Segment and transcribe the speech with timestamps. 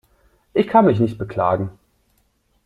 [0.55, 1.69] Ich kann mich nicht beklagen.